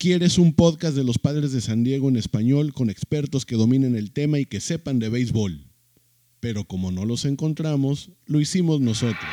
[0.00, 3.94] ¿Quieres un podcast de los padres de San Diego en español con expertos que dominen
[3.96, 5.66] el tema y que sepan de béisbol?
[6.40, 9.28] Pero como no los encontramos, lo hicimos nosotros.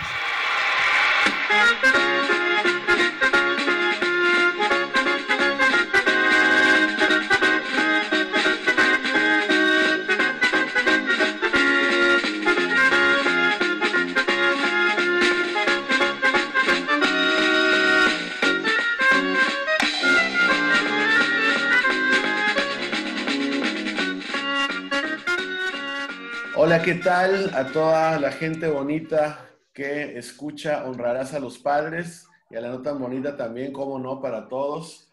[26.88, 32.62] ¿Qué tal a toda la gente bonita que escucha Honrarás a los Padres y a
[32.62, 35.12] la nota bonita también, como no, para todos?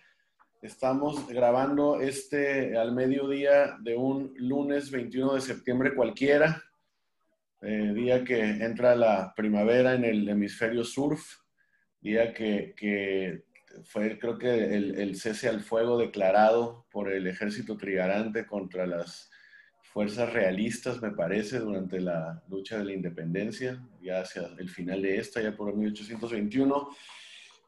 [0.63, 6.63] Estamos grabando este al mediodía de un lunes 21 de septiembre cualquiera,
[7.63, 11.25] eh, día que entra la primavera en el hemisferio surf,
[12.01, 13.43] día que,
[13.83, 19.29] fue creo que el, el cese al fuego declarado por el ejército trigarante contra las
[19.95, 25.19] fuerzas realistas, me parece, durante la lucha de la independencia, ya hacia el final de
[25.19, 26.89] esta, ya por 1821.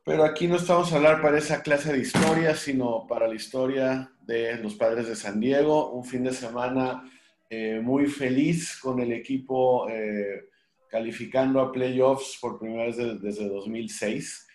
[0.05, 4.11] Pero aquí no estamos a hablar para esa clase de historia, sino para la historia
[4.27, 5.93] de los padres de San Diego.
[5.93, 7.09] Un fin de semana
[7.49, 10.49] eh, muy feliz con el equipo eh,
[10.91, 14.49] calificando a playoffs por primera vez desde 2006.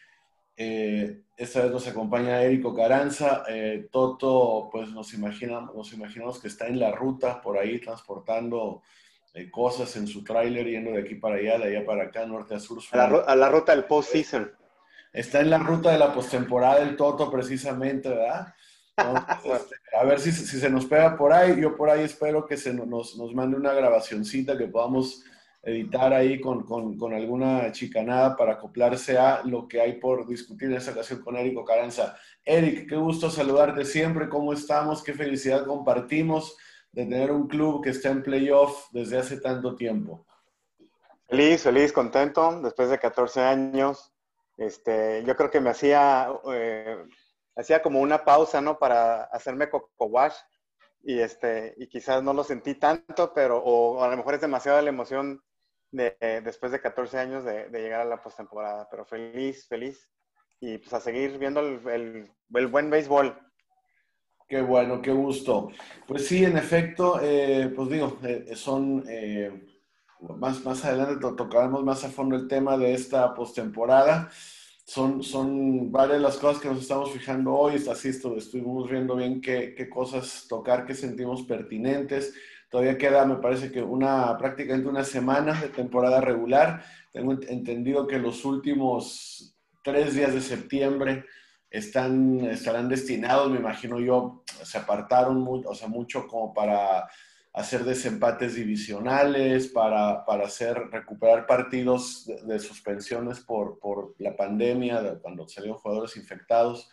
[0.58, 3.44] Eh, esta vez nos acompaña Érico Caranza.
[3.47, 8.83] Eh, Toto, pues nos imaginamos, nos imaginamos que está en la ruta por ahí transportando
[9.33, 12.53] eh, cosas en su tráiler yendo de aquí para allá, de allá para acá, norte
[12.53, 12.80] a sur.
[12.92, 14.52] A la, ruta del post-season.
[15.11, 18.53] Está en la ruta de la postemporada el Toto precisamente, ¿verdad?
[19.44, 21.59] Este, a ver si, si, se nos pega por ahí.
[21.59, 25.23] Yo por ahí espero que se nos, nos mande una grabacioncita que podamos
[25.64, 30.78] editar ahí con, con, alguna chicanada para acoplarse a lo que hay por discutir en
[30.78, 32.17] esta ocasión con Érico Caranza.
[32.44, 35.04] Eric, qué gusto saludarte siempre, ¿cómo estamos?
[35.04, 36.58] Qué felicidad compartimos
[36.92, 40.26] de tener un club que está en playoff desde hace tanto tiempo.
[41.30, 44.11] Feliz, feliz, contento, después de 14 años.
[44.58, 46.98] Este, yo creo que me hacía, eh,
[47.55, 48.77] hacía como una pausa, ¿no?
[48.77, 50.36] Para hacerme coco wash
[51.04, 54.82] y, este, y quizás no lo sentí tanto, pero o a lo mejor es demasiada
[54.82, 55.42] la emoción
[55.91, 58.87] de, después de 14 años de, llegar a la postemporada.
[58.89, 60.09] Pero feliz, feliz.
[60.59, 63.37] Y pues a seguir viendo el, el, buen béisbol.
[64.47, 65.69] Qué bueno, qué gusto.
[66.07, 69.67] Pues sí, en efecto, eh, pues digo, eh, son, eh,
[70.37, 74.29] más, más adelante tocaremos más a fondo el tema de esta postemporada.
[74.83, 79.73] Son, son varias las cosas que nos estamos fijando hoy, así estuvimos viendo bien qué,
[79.73, 82.33] qué cosas tocar, qué sentimos pertinentes.
[82.71, 86.82] Todavía queda, me parece que una prácticamente una semana de temporada regular.
[87.11, 91.26] Tengo entendido que los últimos tres días de septiembre
[91.70, 97.09] están, estarán destinados, me imagino yo, se apartaron o sea, mucho como para
[97.52, 105.45] hacer desempates divisionales, para, para hacer, recuperar partidos de, suspensiones por, por, la pandemia, cuando
[105.45, 106.89] salieron jugadores infectados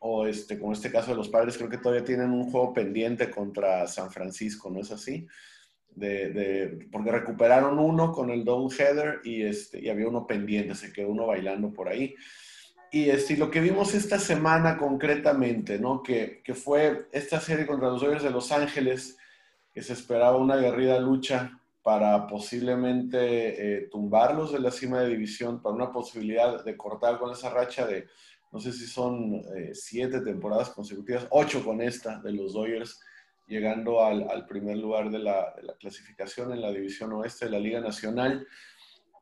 [0.00, 3.30] o este, como este caso de los padres, creo que todavía tienen un juego pendiente
[3.30, 5.26] contra San Francisco, ¿no es así?
[5.90, 10.74] De, de, porque recuperaron uno con el Don Heather y, este, y había uno pendiente,
[10.74, 12.14] se quedó uno bailando por ahí.
[12.90, 16.02] Y este, lo que vimos esta semana concretamente, ¿no?
[16.02, 19.18] Que, que fue esta serie contra los Dodgers de Los Ángeles,
[19.72, 23.18] que se esperaba una guerrida lucha para posiblemente
[23.76, 27.86] eh, tumbarlos de la cima de división, para una posibilidad de cortar con esa racha
[27.86, 28.06] de
[28.52, 33.00] no sé si son eh, siete temporadas consecutivas, ocho con esta de los Dodgers,
[33.46, 38.46] llegando al, primer lugar de la, clasificación en la división oeste de la Liga Nacional.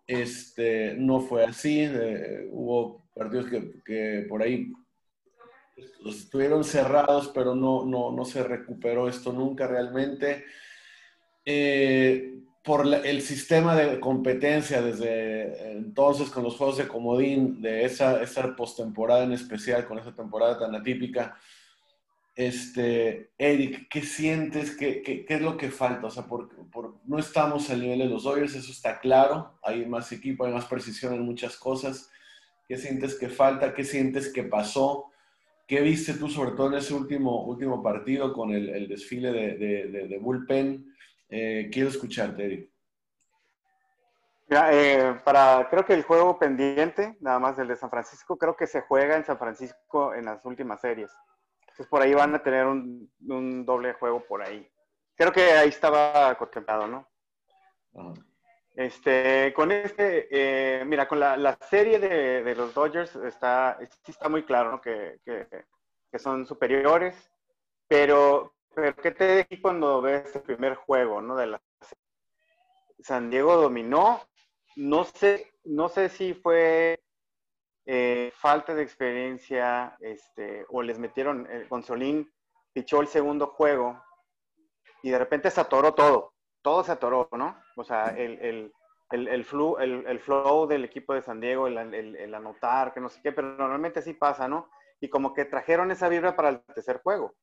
[0.06, 3.47] Este, no fue así, eh, hubo partidos
[3.84, 4.72] que, por ahí
[6.06, 10.45] estuvieron cerrados, pero no, no, no se recuperó esto nunca realmente.
[11.45, 18.22] Eh, por el sistema de competencia desde entonces con los juegos de comodín, de esa,
[18.22, 21.36] esa postemporada en especial, con esa temporada tan atípica.
[22.34, 24.77] Este, Eric, ¿qué sientes?
[24.77, 26.06] ¿Qué, qué, qué es lo que falta?
[26.06, 29.59] O sea, por, por, no estamos al nivel de los Dodgers, eso está claro.
[29.62, 32.10] Hay más equipo, hay más precisión en muchas cosas.
[32.68, 33.74] ¿Qué sientes que falta?
[33.74, 35.06] ¿Qué sientes que pasó?
[35.66, 39.56] ¿Qué viste tú, sobre todo en ese último, último partido con el, el desfile de,
[39.56, 40.94] de, de bullpen?
[41.28, 42.71] Eh, quiero escucharte, Eric.
[44.51, 48.66] Eh, para, creo que el juego pendiente, nada más del de San Francisco, creo que
[48.66, 51.10] se juega en San Francisco en las últimas series.
[51.60, 54.66] Entonces por ahí van a tener un, doble juego por ahí.
[55.15, 57.07] Creo que ahí estaba contemplado, ¿no?
[58.74, 64.45] Este, con este, eh, mira, con la, serie de, los Dodgers está, sí está muy
[64.45, 64.81] claro, ¿no?
[64.81, 67.31] Que, que son superiores,
[67.86, 71.36] pero, pero ¿qué te dije cuando ves el primer juego, ¿no?
[71.36, 71.60] De la
[73.00, 74.20] San Diego dominó,
[74.76, 77.00] no sé, no sé si fue
[77.86, 82.30] eh, falta de experiencia, este, o les metieron, el eh, Gonzolín
[82.72, 84.03] pichó el segundo juego
[85.03, 87.56] y de repente se atoró todo, todo se atoró, ¿no?
[87.76, 88.72] O sea, el, el,
[89.10, 93.56] el, el, flow del equipo de San Diego, el, anotar, que no sé qué, pero
[93.56, 94.68] normalmente sí pasa, ¿no?
[95.00, 97.34] Y como que trajeron esa vibra para el tercer juego.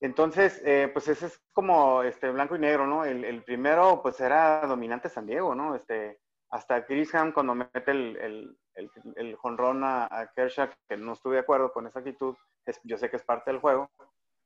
[0.00, 3.04] Entonces, eh, pues ese es como este, blanco y negro, ¿no?
[3.04, 5.74] El, primero, pues era dominante San Diego, ¿no?
[5.74, 11.40] Este, hasta Grisham cuando mete el, el, el, jonrón a, Kershaw, que no estuve de
[11.40, 12.36] acuerdo con esa actitud,
[12.84, 13.90] yo sé que es parte del juego,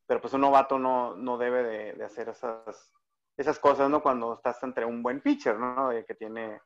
[0.07, 2.91] pero pues un novato no, no debe de, hacer esas,
[3.37, 4.03] esas cosas, ¿no?
[4.03, 5.91] Cuando estás entre un buen pitcher, ¿no?
[6.07, 6.61] Que tiene,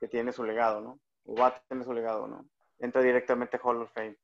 [0.00, 0.98] que tiene su legado, ¿no?
[1.24, 2.44] O va a tener su legado, ¿no?
[2.80, 4.16] Entra directamente Hall of Fame.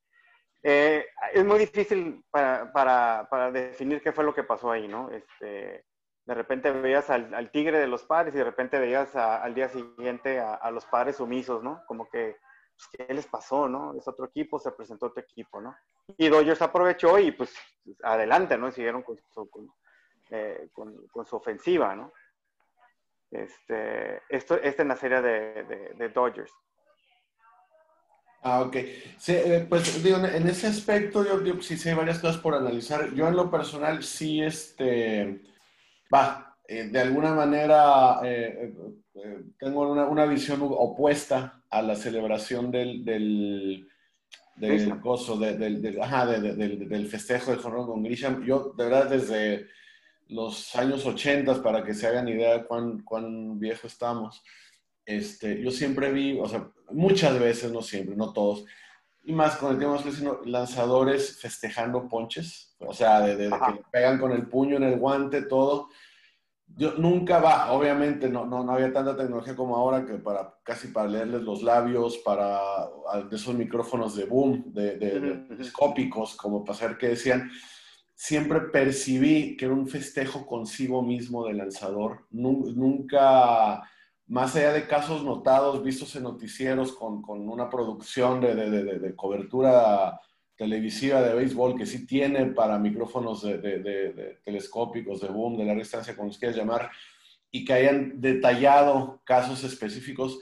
[0.63, 5.09] Eh, es muy difícil para, para, para, definir qué fue lo que pasó ahí, ¿no?
[5.09, 5.85] Este,
[6.25, 10.39] de repente veías al, tigre de los padres y de repente veías al día siguiente
[10.39, 11.83] a, los padres sumisos, ¿no?
[11.87, 12.37] Como que,
[12.75, 13.95] pues, ¿qué les pasó, no?
[13.97, 15.75] Es otro equipo, se presentó otro equipo, ¿no?
[16.17, 17.55] Y Dodgers aprovechó y pues
[18.03, 18.71] adelante, ¿no?
[18.71, 19.67] Siguieron con su, con,
[20.29, 20.69] eh,
[21.25, 22.13] su ofensiva, ¿no?
[23.31, 26.53] Este, esto, esta en la serie de Dodgers.
[28.43, 28.75] Ah, ok.
[29.17, 33.13] Sí, eh, pues digo, en ese aspecto yo, yo, sí sé varias cosas por analizar.
[33.13, 35.41] Yo en lo personal sí, este,
[36.13, 38.73] va, eh, de alguna manera eh,
[39.59, 43.87] tengo una, una, visión opuesta a la celebración del, del,
[44.55, 48.43] del gozo, del, del, ajá, del, festejo de Jornal con Grisham.
[48.43, 49.67] Yo, de verdad, desde
[50.29, 54.41] los años 80, para que se hagan idea de cuán, cuán viejo estamos,
[55.05, 58.65] este, yo siempre vi, o sea, muchas veces, no siempre, no todos,
[59.23, 64.19] y más con el tema de lanzadores festejando ponches, o sea, de, que le pegan
[64.19, 65.89] con el puño en el guante, todo.
[66.73, 70.87] Yo nunca va, obviamente no, no, no, había tanta tecnología como ahora que para casi
[70.87, 72.59] para leerles los labios, para
[73.29, 75.71] de esos micrófonos de boom, de, de,
[76.37, 77.51] como para saber qué decían.
[78.15, 82.27] Siempre percibí que era un festejo consigo mismo del lanzador.
[82.29, 83.81] Nunca
[84.31, 89.13] más allá de casos notados, vistos en noticieros con, con una producción de, de, de,
[89.13, 90.21] cobertura
[90.55, 96.15] televisiva de béisbol que sí tiene para micrófonos de, telescópicos, de boom, de larga distancia,
[96.15, 96.89] como los quieras llamar,
[97.51, 100.39] y que hayan detallado casos específicos,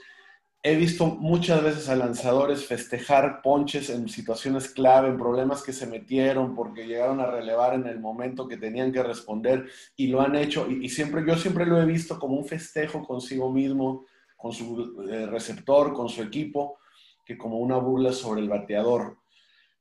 [0.62, 5.86] He visto muchas veces a lanzadores festejar ponches en situaciones clave, en problemas que se
[5.86, 10.36] metieron porque llegaron a relevar en el momento que tenían que responder y lo han
[10.36, 10.70] hecho.
[10.70, 14.04] Y, siempre, yo siempre lo he visto como un festejo consigo mismo,
[14.36, 16.78] con su eh, receptor, con su equipo,
[17.24, 19.16] que como una burla sobre el bateador.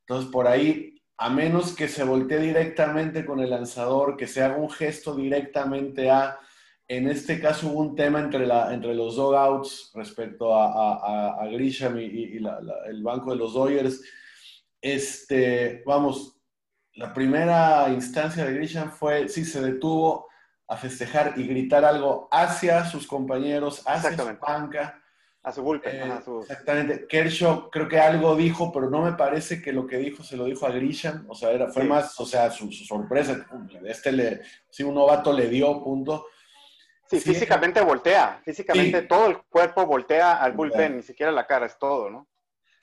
[0.01, 4.55] Entonces, por ahí, a menos que se voltee directamente con el lanzador, que se haga
[4.55, 6.39] un gesto directamente a
[6.89, 11.99] en este caso hubo un tema entre, la, entre los dogouts respecto a, a, Grisham
[11.99, 12.37] y,
[12.87, 14.01] el banco de los Dodgers.
[14.81, 16.41] Este, vamos,
[16.95, 20.27] la primera instancia de Grisham fue, sí, se detuvo
[20.67, 24.99] a festejar y gritar algo hacia sus compañeros, hacia su banca.
[25.43, 25.95] A su bullpen.
[25.95, 27.05] Eh, exactamente.
[27.07, 30.45] Kershaw creo que algo dijo, pero no me parece que lo que dijo se lo
[30.45, 31.25] dijo a Grisham.
[31.29, 33.45] O sea, era, fue más, o sea, su, sorpresa.
[33.85, 36.25] Este le, sí, un novato le dio, punto
[37.09, 41.79] Sí, físicamente voltea, físicamente todo el cuerpo voltea al bullpen, ni siquiera la cara, es
[41.79, 42.27] todo, ¿no?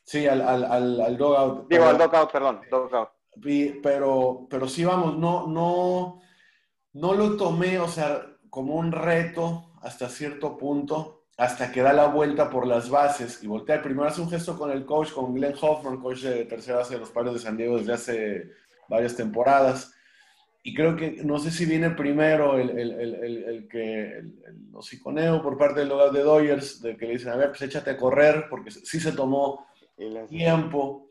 [0.02, 1.68] Sí, al, al, al, al dogout.
[1.68, 3.10] Digo, al dogout, perdón, dogout.
[3.82, 6.20] Pero, pero sí, vamos, no, no,
[6.94, 12.08] no lo tomé, o sea, como un reto hasta cierto punto, hasta que da la
[12.08, 13.80] vuelta por las bases y voltea.
[13.80, 17.00] Primero hace un gesto con el coach, con Glenn Hoffman, coach de tercera base de
[17.00, 18.50] los Padres de San Diego desde hace
[18.88, 19.92] varias temporadas
[20.66, 24.34] y creo que, no sé si viene primero el, el, el, el que, el,
[24.74, 27.90] hociconeo por parte del local de Dodgers, de que le dicen, a ver, pues échate
[27.90, 29.64] a correr, porque sí se tomó
[30.28, 31.06] tiempo.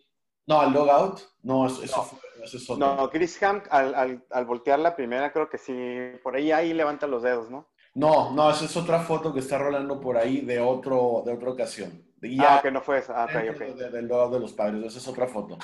[0.45, 2.03] No, al logout, no, eso, no.
[2.03, 5.73] fue, eso No, Chris Ham, al, al, al, voltear la primera, creo que sí,
[6.21, 7.69] por ahí, ahí levanta los dedos, ¿no?
[7.93, 11.51] No, no, esa es otra foto que está rolando por ahí de, otro, de otra
[11.51, 12.03] ocasión.
[12.41, 13.23] ah, que no fue esa.
[13.23, 13.61] Ah, ok, ok.
[13.77, 15.57] del logout de los padres, esa es otra foto.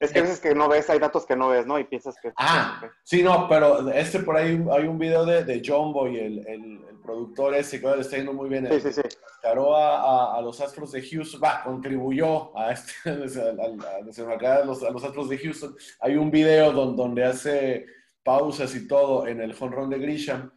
[0.00, 1.78] Es que a veces que no ves, hay datos que no ves, ¿no?
[1.78, 2.32] Y piensas que...
[2.36, 6.38] Ah, sí, no, pero este por ahí hay un video de, de John Boy, el,
[6.46, 8.68] el, el, productor ese, que le está yendo muy bien.
[8.70, 9.02] Sí, sí, sí.
[9.42, 14.90] Caró a, a, los Astros de Houston, va, contribuyó a, este, a, a, los, a
[14.90, 15.74] los Astros de Houston.
[16.00, 17.86] Hay un video donde, donde hace
[18.22, 20.52] pausas y todo en el home run de Grisham.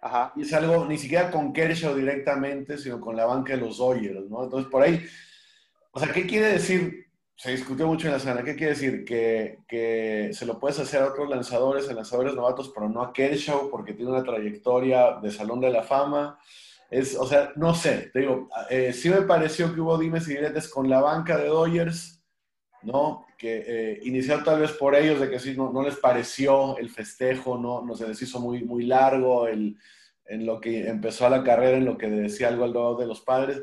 [0.00, 0.32] Ajá.
[0.34, 4.28] Y es algo ni siquiera con Kershaw directamente, sino con la banca de los Dodgers,
[4.28, 4.44] ¿no?
[4.44, 5.04] Entonces, por ahí,
[5.92, 7.03] o sea, ¿qué quiere decir
[7.36, 8.44] se discutió mucho en la semana.
[8.44, 9.04] ¿Qué quiere decir?
[9.04, 13.12] Que, que, se lo puedes hacer a otros lanzadores, a lanzadores novatos, pero no a
[13.12, 16.38] Kershaw porque tiene una trayectoria de Salón de la Fama.
[16.90, 20.34] Es, o sea, no sé, te digo, eh, sí me pareció que hubo dimes y
[20.34, 22.22] diretes con la banca de Dodgers,
[22.82, 23.26] ¿no?
[23.36, 27.58] Que eh, tal vez por ellos, de que sí, no, no, les pareció el festejo,
[27.58, 29.76] no, no se les hizo muy, muy largo el,
[30.26, 33.22] en lo que empezó la carrera, en lo que decía algo al lado de los
[33.22, 33.62] padres.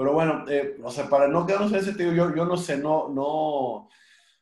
[0.00, 2.78] Pero bueno, eh, o sea, para no quedarnos en ese tío, yo, yo no sé,
[2.78, 3.90] no, no,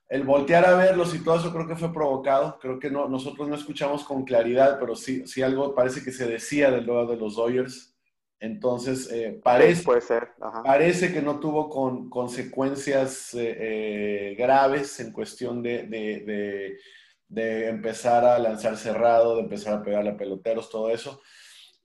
[0.09, 2.61] el voltear a verlos y todo eso creo que fue provocado.
[2.61, 6.29] Creo que no, nosotros no escuchamos con claridad, pero sí, sí algo parece que se
[6.29, 7.93] decía del lado de los Dodgers.
[8.39, 10.29] Entonces, eh, parece, Puede ser.
[10.63, 16.79] parece que no tuvo con, consecuencias eh, eh, graves en cuestión de, de, de,
[17.27, 21.21] de, empezar a lanzar cerrado, de empezar a pegarle a peloteros, todo eso.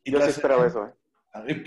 [0.03, 0.93] Y Yo sí esperaba eso.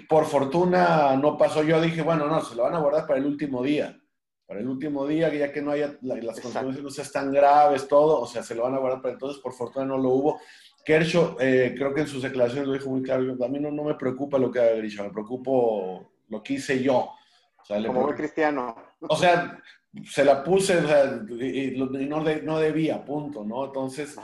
[0.09, 1.63] Por fortuna no pasó.
[1.63, 3.99] Yo dije, bueno, no, se lo van a guardar para el último día.
[4.47, 8.21] Para el último día, ya que no haya, las consecuencias no sean tan graves, todo,
[8.21, 9.43] o sea, se lo van a guardar para entonces.
[9.43, 10.41] Por fortuna no lo hubo.
[10.85, 13.37] Kershaw, eh, creo que en sus declaraciones lo dijo muy claro.
[13.45, 16.81] A mí no, no me preocupa lo que haga Grisha, me preocupo lo que hice
[16.81, 17.11] yo.
[17.61, 18.77] O sea, Como muy cristiano.
[19.01, 19.61] O sea,
[20.05, 23.65] se la puse o sea, y, y no, de, no, debía, punto, ¿no?
[23.65, 24.17] Entonces,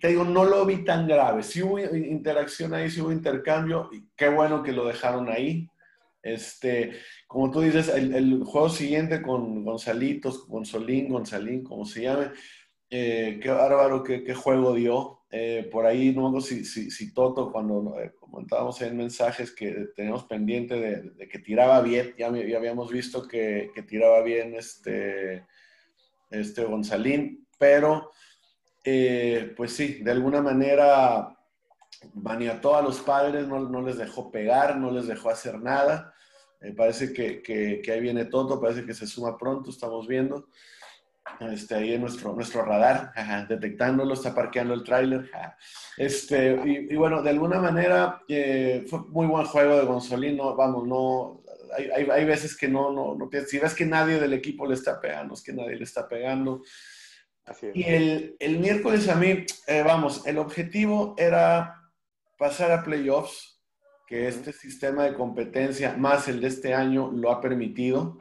[0.00, 1.42] te digo, no lo vi tan grave.
[1.42, 5.68] Sí hubo interacción ahí, sí hubo intercambio, y qué bueno que lo dejaron ahí.
[6.22, 6.92] Este,
[7.26, 12.32] como tú dices, el, el juego siguiente con Gonzalitos, Gonzolín, Gonzalín, como se llame,
[12.90, 15.20] eh, qué bárbaro, qué, juego dio.
[15.30, 20.24] Eh, por ahí, no si, si, si Toto, cuando eh, comentábamos en mensajes que tenemos
[20.24, 25.44] pendiente de, que tiraba bien, ya, ya habíamos visto que, que, tiraba bien este,
[26.30, 28.10] este Gonzalín, pero
[28.90, 31.36] eh, pues sí, de alguna manera
[32.14, 36.14] maniató a los padres, no, les dejó pegar, no les dejó hacer nada.
[36.62, 40.48] Eh, parece que, ahí viene Toto, parece que se suma pronto, estamos viendo.
[41.40, 43.12] Este, ahí en nuestro, nuestro radar,
[43.46, 45.30] detectándolo, está parqueando el tráiler.
[45.98, 50.56] Este, y, y, bueno, de alguna manera eh, fue muy buen juego de Gonzolín, no,
[50.56, 51.42] vamos, no,
[51.76, 54.72] hay, hay, hay, veces que no, no, no, si ves que nadie del equipo le
[54.72, 56.62] está pegando, es que nadie le está pegando.
[57.74, 61.90] Y el, el, miércoles a mí, eh, vamos, el objetivo era
[62.36, 63.60] pasar a playoffs,
[64.06, 68.18] que este sistema de competencia, más el de este año, lo ha permitido.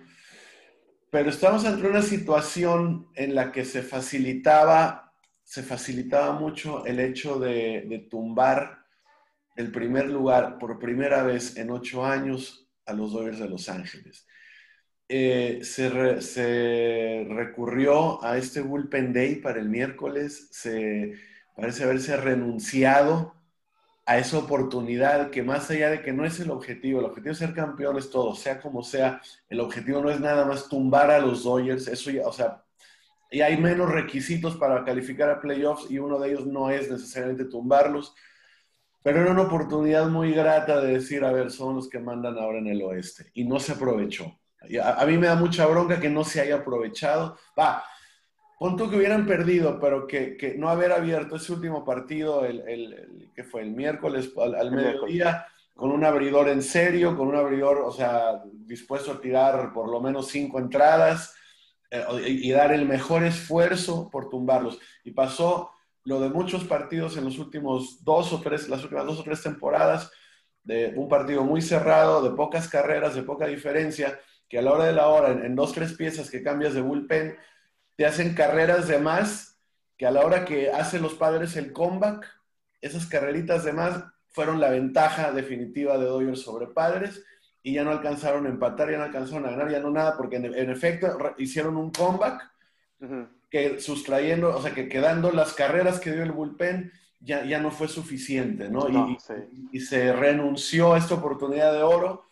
[1.10, 7.40] Pero estamos ante una situación en la que se facilitaba, se facilitaba mucho el hecho
[7.40, 8.80] de, de tumbar
[9.56, 14.28] el primer lugar por primera vez en ocho años a los Dodgers de Los Ángeles
[15.10, 20.50] eh, se, re, se, recurrió a este bullpen day para el miércoles,
[21.56, 23.34] parece haberse renunciado
[24.08, 27.40] a esa oportunidad que más allá de que no es el objetivo, el objetivo es
[27.40, 31.44] ser campeones todos, sea como sea, el objetivo no es nada más tumbar a los
[31.44, 32.64] Dodgers, eso ya, o sea,
[33.30, 37.46] y hay menos requisitos para calificar a playoffs y uno de ellos no es necesariamente
[37.46, 38.16] tumbarlos,
[39.04, 42.60] pero era una oportunidad muy grata de decir, a ver, son los que mandan ahora
[42.60, 44.38] en el oeste, y no se aprovechó.
[44.82, 47.38] A, a, mí me da mucha bronca que no se haya aprovechado.
[47.58, 47.84] Va,
[48.58, 52.94] punto que hubieran perdido, pero que, que, no haber abierto ese último partido, el, el,
[52.94, 55.46] el que fue el miércoles al, al mediodía,
[55.76, 60.02] con un abridor en serio, con un abridor, o sea, dispuesto a tirar por lo
[60.02, 61.36] menos cinco entradas
[61.92, 64.80] eh, y dar el mejor esfuerzo por tumbarlos.
[65.04, 65.72] Y pasó
[66.04, 69.44] lo de muchos partidos en los últimos dos o tres, las últimas dos o tres
[69.44, 70.12] temporadas,
[70.64, 74.86] de un partido muy cerrado, de pocas carreras, de poca diferencia, que a la hora
[74.86, 77.36] de la hora, en, en dos, tres piezas que cambias de bullpen,
[77.96, 79.60] te hacen carreras de más,
[79.98, 82.26] que a la hora que hacen los padres el comeback,
[82.82, 87.24] esas carreritas de más fueron la ventaja definitiva de Dodgers sobre padres
[87.64, 90.36] y ya no alcanzaron a empatar, ya no alcanzaron a ganar, ya no nada, porque
[90.36, 92.50] en, en efecto hicieron un comeback
[93.02, 93.28] uh -huh.
[93.50, 97.72] que sustrayendo, o sea, que quedando las carreras que dio el bullpen, ya, ya no
[97.72, 98.88] fue suficiente, ¿no?
[98.88, 99.34] no y, sí.
[99.72, 102.27] y, se renunció a esta oportunidad de oro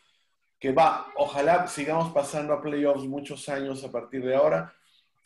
[0.59, 4.73] que va, ojalá sigamos pasando a playoffs muchos años a partir de ahora,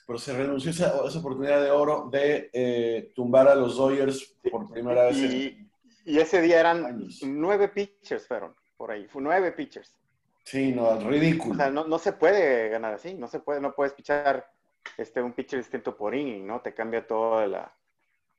[0.05, 4.35] pero se renunció a esa, esa oportunidad de oro de eh, tumbar a los Dodgers
[4.51, 5.17] por primera vez.
[5.17, 5.71] Y, en,
[6.05, 7.19] y ese día eran años.
[7.23, 9.95] nueve pitchers, fueron por ahí, fue nueve pitchers.
[10.43, 11.53] Sí, no, ridículo.
[11.53, 14.49] O sea, no, no, se puede ganar así, no se puede, no puedes pichar
[14.97, 16.61] este, un pitcher distinto por inning, ¿no?
[16.61, 17.75] Te cambia toda la,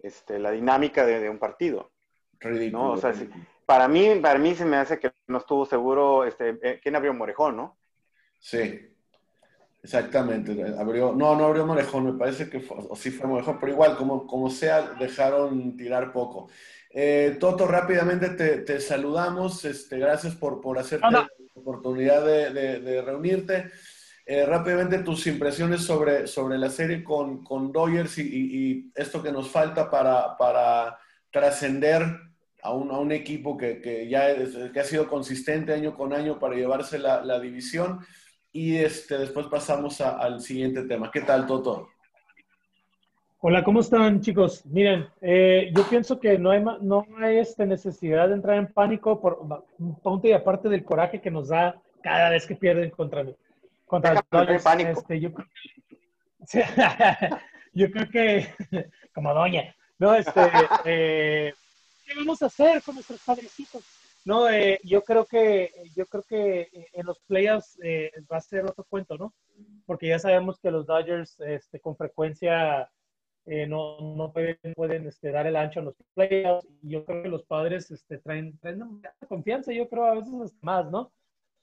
[0.01, 1.93] este, la dinámica de, de un partido.
[2.41, 2.83] Ridículo.
[2.83, 2.93] ¿no?
[2.93, 3.13] O sea,
[3.67, 7.15] para mí, para mí se me hace que no estuvo seguro, este, eh, ¿quién abrió
[7.15, 7.79] Morejón, no?
[8.39, 8.89] Sí,
[9.83, 10.53] exactamente.
[10.79, 13.97] Abrió, no, no abrió Morejón, me parece que fue, o sí fue Morejón, pero igual,
[13.97, 16.49] como, como sea, dejaron tirar poco.
[16.91, 22.81] Eh, Toto, rápidamente te, te saludamos, este, gracias por, por hacerte la oportunidad de, de,
[22.81, 23.71] de reunirte.
[24.27, 29.49] eh, rápidamente tus impresiones sobre, sobre la serie con, con Dodgers y, esto que nos
[29.51, 30.99] falta para, para
[31.33, 32.30] trascender
[32.63, 34.35] a un, a un, equipo que, que ya
[34.73, 38.01] que ha sido consistente año con año para llevarse la, la división.
[38.53, 41.11] Y este, después pasamos al siguiente tema.
[41.11, 41.89] ¿Qué tal, Toto?
[43.43, 44.67] Hola, ¿cómo están, chicos?
[44.67, 49.19] Miren, eh, yo pienso que no hay, no hay esta necesidad de entrar en pánico
[49.19, 49.39] por
[49.79, 53.25] un punto y aparte del coraje que nos da cada vez que pierden contra,
[53.87, 54.91] contra los pánico.
[54.91, 56.61] Este, yo, creo que,
[57.73, 58.47] yo creo que,
[59.15, 60.41] como doña, no, este,
[60.85, 61.55] eh,
[62.21, 63.83] ¿qué vamos a hacer con nuestros padrecitos?
[64.25, 67.79] No, eh, yo creo que, yo creo que en los playoffs
[68.31, 69.33] va a ser otro cuento, ¿no?
[69.87, 72.91] Porque ya sabemos que los Dodgers, este, con frecuencia
[73.47, 76.69] eh, no, no pueden, pueden este, dar el ancho en los playoffs.
[76.83, 81.13] Yo creo que los padres este, traen, traen confianza, yo creo a veces más, ¿no?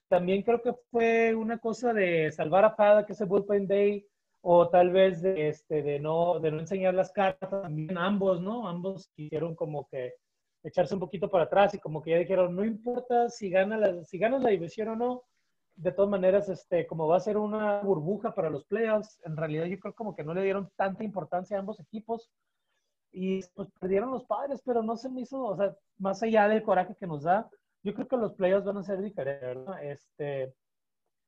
[0.09, 4.07] También creo que fue una cosa de salvar a Pada, que es el Bullpen Day,
[4.41, 7.49] o tal vez de, este, de, no, de no enseñar las cartas.
[7.49, 8.67] También ambos, ¿no?
[8.67, 10.13] Ambos quisieron como que
[10.67, 14.03] echarse un poquito para atrás y como que ya dijeron, no importa si, gana la,
[14.03, 15.23] si ganas la división o no,
[15.75, 19.65] de todas maneras, este, como va a ser una burbuja para los playoffs, en realidad
[19.65, 22.31] yo creo como que no le dieron tanta importancia a ambos equipos
[23.11, 26.63] y pues perdieron los padres, pero no se me hizo, o sea, más allá del
[26.63, 27.49] coraje que nos da,
[27.83, 29.77] yo creo que los playoffs van a ser diferentes, ¿no?
[29.77, 30.53] Este,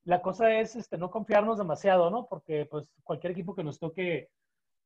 [0.03, 2.25] la cosa es este, no confiarnos demasiado, ¿no?
[2.27, 4.29] Porque pues cualquier equipo que nos toque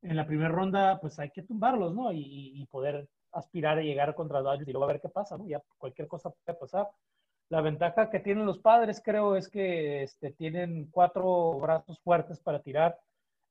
[0.01, 2.11] en la primera ronda, pues hay que tumbarlos, ¿no?
[2.11, 5.47] Y, y poder aspirar a llegar contra Dodgers y luego a ver qué pasa, ¿no?
[5.47, 6.89] Ya cualquier cosa puede pasar.
[7.49, 12.61] La ventaja que tienen los padres, creo, es que este, tienen cuatro brazos fuertes para
[12.61, 12.99] tirar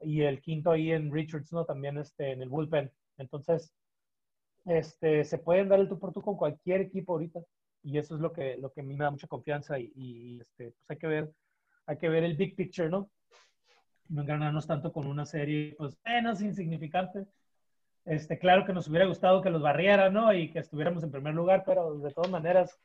[0.01, 1.65] y el quinto ahí en Richards, ¿no?
[1.65, 2.91] También este, en el bullpen.
[3.19, 3.73] Entonces,
[4.65, 7.41] este, se pueden dar el tú por tú con cualquier equipo ahorita
[7.83, 10.71] y eso es lo que, lo que a mí me da mucha confianza y, este,
[10.71, 11.33] pues hay que ver,
[11.87, 13.11] hay que ver el big picture, ¿no?
[14.09, 17.27] No ganarnos tanto con una serie, pues menos insignificante.
[18.05, 20.35] Este, claro que nos hubiera gustado que los barrieran, ¿no?
[20.35, 22.79] Y que estuviéramos en primer lugar, pero de todas maneras,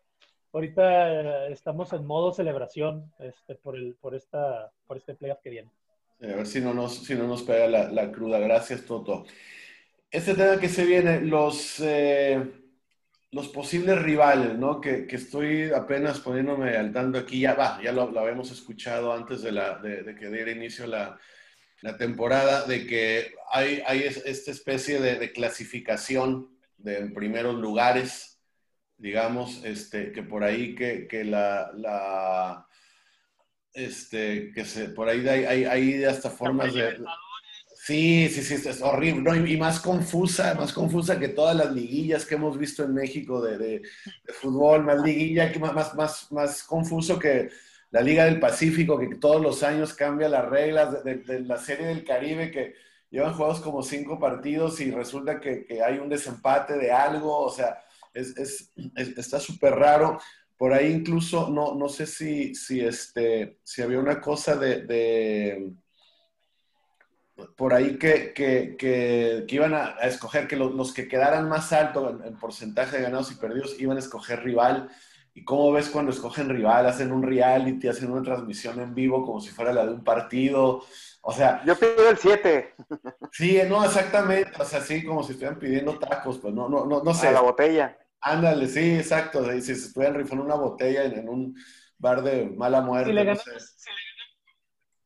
[0.54, 5.72] ahorita estamos en modo celebración este, por, el, por, esta, por este playoff que viene.
[6.22, 8.38] a ver si no nos, si no nos pega la, la cruda.
[8.40, 9.26] Gracias, Toto.
[10.12, 12.40] Este tema que se viene, los, eh,
[13.32, 14.80] los posibles rivales, ¿no?
[14.80, 19.12] Que, que, estoy apenas poniéndome al tanto aquí, ya va, ya lo, lo habíamos escuchado
[19.12, 21.18] antes de, la, de, de que diera inicio la,
[21.82, 28.38] la, temporada, de que hay, hay esta especie de, de clasificación de primeros lugares
[28.98, 32.68] digamos, este, que por ahí que, que la,
[33.74, 36.98] este, que se, por ahí hay, hay, hasta formas de...
[37.76, 39.48] Sí, sí, sí, es horrible, ¿no?
[39.48, 43.58] y, más confusa, más confusa que todas las liguillas que hemos visto en México de,
[43.58, 43.82] de,
[44.34, 47.50] fútbol, más liguilla, que más, más, más confuso que
[47.92, 52.04] la Liga del Pacífico, que todos los años cambia las reglas de, la Serie del
[52.04, 52.76] Caribe, que
[53.10, 57.50] llevan jugados como cinco partidos y resulta que, que hay un desempate de algo, o
[57.50, 57.80] sea,
[58.14, 60.20] es, está súper raro.
[60.58, 65.72] Por ahí incluso, no, no sé si, si, este, si había una cosa de,
[67.56, 72.38] por ahí que, que, que, iban a, escoger que los, que quedaran más alto en,
[72.38, 74.90] porcentaje de ganados y perdidos iban a escoger rival.
[75.38, 76.88] ¿Y cómo ves cuando escogen rival?
[76.88, 80.82] Hacen un reality, hacen una transmisión en vivo como si fuera la de un partido.
[81.22, 81.64] O sea...
[81.64, 82.74] Yo pido el 7.
[83.32, 84.52] Sí, no, exactamente.
[84.60, 87.28] O sea, sí, como si estuvieran pidiendo tacos, pues no, no, no, no sé.
[87.28, 87.96] A la botella.
[88.20, 89.46] Ándale, sí, exacto.
[89.52, 91.56] Si se estuvieran rifando una botella en, un
[92.00, 93.12] bar de mala muerte.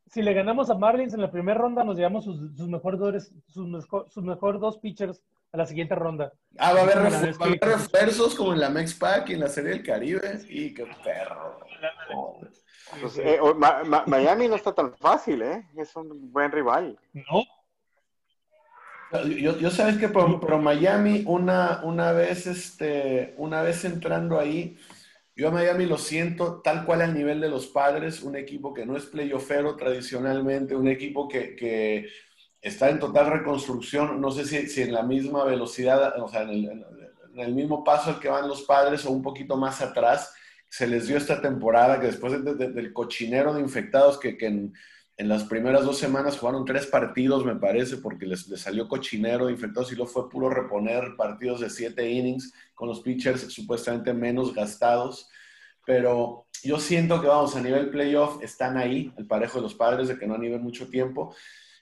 [0.06, 4.24] Si le, ganamos, a Marlins en la primera ronda, nos llevamos sus, mejores dos, sus,
[4.24, 6.32] mejor dos pitchers a la siguiente ronda.
[6.58, 9.82] Ah, va a haber, refuerzos como en la Mex Pack y en la Serie del
[9.82, 10.40] Caribe.
[10.48, 11.60] Y qué perro.
[13.00, 13.38] Pues, eh,
[14.06, 15.68] Miami no está tan fácil, ¿eh?
[15.76, 16.98] Es un buen rival.
[17.12, 17.44] No,
[19.24, 24.78] yo, yo sabes que pero, Miami, una, una, vez, este, una vez entrando ahí,
[25.36, 28.86] yo a Miami lo siento tal cual al nivel de los padres, un equipo que
[28.86, 32.08] no es playoffero tradicionalmente, un equipo que, que
[32.62, 36.84] está en total reconstrucción, no sé si, si en la misma velocidad, o sea, en
[37.36, 40.32] el, mismo paso al que van los padres o un poquito más atrás,
[40.68, 44.72] se les dio esta temporada que después del cochinero de infectados que, que en
[45.22, 49.52] en las primeras dos semanas jugaron tres partidos, me parece, porque les, salió cochinero de
[49.52, 54.54] infectados y luego fue puro reponer partidos de siete innings con los pitchers supuestamente menos
[54.54, 55.28] gastados.
[55.84, 60.08] Pero yo siento que vamos a nivel playoff, están ahí, el parejo de los padres,
[60.08, 61.34] de que no han ido mucho tiempo.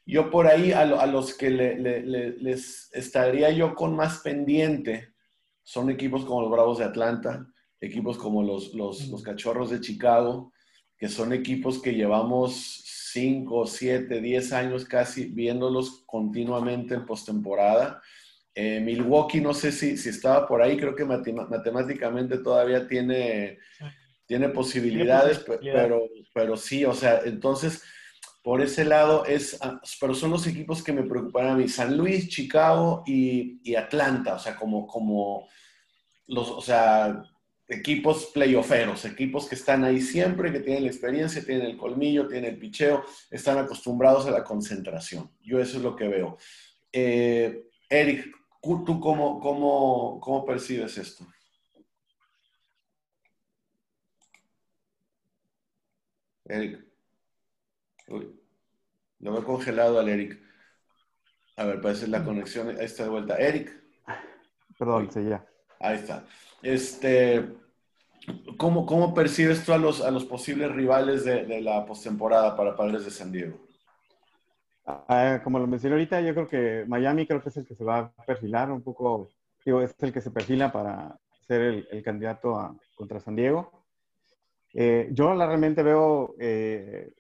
[0.07, 5.13] Yo por ahí a, los que les estaría yo con más pendiente
[5.63, 7.47] son equipos como los Bravos de Atlanta,
[7.81, 10.53] equipos como los, los, los Cachorros de Chicago,
[10.99, 12.83] que son equipos que llevamos
[13.13, 18.03] 5, 7, 10 años casi viéndolos continuamente en postemporada.
[18.55, 23.59] Eh, Milwaukee, no sé si, si estaba por ahí, creo que matemáticamente todavía tiene,
[24.27, 27.83] tiene posibilidades, pero, pero sí, o sea, entonces,
[28.43, 31.97] por ese lado es, ah, pero son los equipos que me preocupan a mí, San
[31.97, 35.49] Luis, Chicago y, y Atlanta, o sea, como, como
[36.27, 37.23] los, o sea,
[37.69, 42.53] equipos playofferos, equipos que están ahí siempre, que tienen la experiencia, tienen el colmillo, tienen
[42.53, 45.31] el picheo, están acostumbrados a la concentración.
[45.41, 46.37] Yo eso es lo que veo.
[46.93, 51.27] Eh, Eric, ¿tú cómo, cómo, cómo percibes esto?
[56.45, 56.90] Eric.
[58.11, 58.41] Uy,
[59.21, 60.41] lo veo congelado al Eric.
[61.57, 62.69] A ver, parece la conexión.
[62.69, 63.37] Ahí está de vuelta.
[63.37, 63.71] Eric.
[64.79, 65.45] Perdón, sí, ya.
[65.79, 66.25] Ahí está.
[66.63, 67.49] Este,
[68.57, 72.77] ¿cómo, ¿Cómo percibes tú a los, a los posibles rivales de, de la postemporada para
[72.77, 73.59] Padres de San Diego?
[74.85, 77.85] Ah, como lo mencioné ahorita, yo creo que Miami creo que es el que se
[77.85, 79.29] va a perfilar un poco,
[79.65, 83.71] digo, es el que se perfila para ser el, el candidato a, contra San Diego.
[84.73, 87.13] Eh, yo la, realmente veo eh,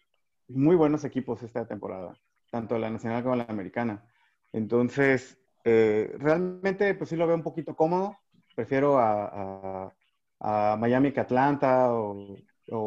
[0.51, 2.15] muy buenos equipos esta temporada,
[2.51, 4.05] tanto la nacional como la americana.
[4.53, 8.17] Entonces, eh, realmente, pues sí lo veo un poquito cómodo
[8.61, 9.93] prefiero a,
[10.79, 12.37] Miami que Atlanta o,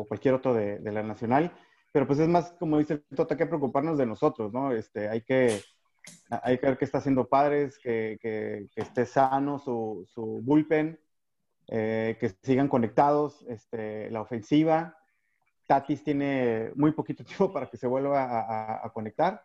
[0.08, 1.52] cualquier otro de, la nacional.
[1.92, 4.72] Pero pues es más, como dice Tota, que preocuparnos de nosotros, ¿no?
[4.72, 5.62] Este, hay, que,
[6.30, 11.00] hay que ver qué está haciendo Padres, que, que, esté sano su, su bullpen,
[11.68, 14.98] eh, que sigan conectados, este, la ofensiva.
[15.66, 19.44] Tatis tiene muy poquito tiempo para que se vuelva a conectar.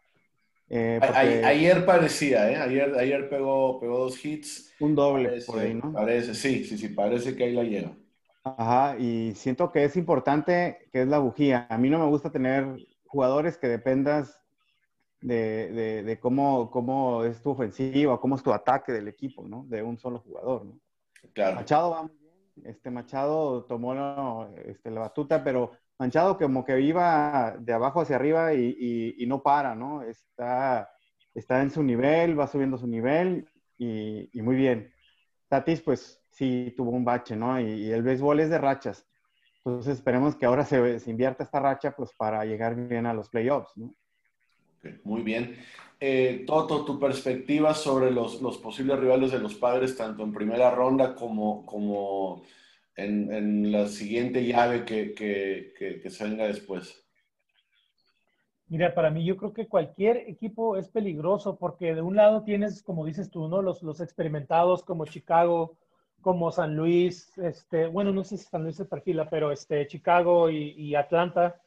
[0.71, 1.01] Eh,
[1.45, 2.57] ayer parecía, ¿eh?
[2.57, 4.75] Ayer, ayer pegó, pegó dos hits.
[4.81, 5.93] Un doble por ahí, ¿no?
[5.93, 7.93] Parece, sí, sí, sí, parece que ahí la lleva.
[8.45, 11.67] Ajá, y siento que es importante que es la bujía.
[11.71, 12.77] A mí no me gusta tener
[13.07, 14.41] jugadores que dependas
[15.21, 19.65] de, de, cómo, cómo es tu ofensiva, cómo es tu ataque del equipo, ¿no?
[19.69, 20.79] De un solo jugador, ¿no?
[21.33, 21.57] Claro.
[21.57, 22.67] Machado va muy bien.
[22.67, 28.55] Este Machado tomó este, la batuta, pero Manchado como que iba de abajo hacia arriba
[28.55, 30.03] y, no para, ¿no?
[30.03, 30.89] Está,
[31.35, 34.93] está en su nivel, va subiendo su nivel y, muy bien.
[35.49, 37.61] Tatis, pues sí tuvo un bache, ¿no?
[37.61, 39.09] Y, el béisbol es de rachas.
[39.65, 43.77] Entonces esperemos que ahora se, invierta esta racha pues para llegar bien a los playoffs,
[43.77, 43.95] ¿no?
[45.03, 45.57] muy bien.
[45.99, 50.71] Eh, Toto, tu perspectiva sobre los, los, posibles rivales de los padres, tanto en primera
[50.71, 52.45] ronda como, como
[52.99, 57.05] en, la siguiente llave que, que, que, se venga después?
[58.67, 62.83] Mira, para mí yo creo que cualquier equipo es peligroso porque de un lado tienes,
[62.83, 63.63] como dices tú, ¿no?
[63.63, 65.77] Los, los experimentados como Chicago,
[66.21, 70.51] como San Luis, este, bueno, no sé si San Luis se perfila, pero este, Chicago
[70.51, 71.61] y, Atlanta.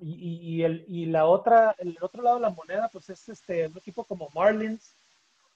[0.00, 3.68] y, y, el, y la otra, el otro lado de la moneda, pues es este,
[3.68, 4.96] un equipo como Marlins,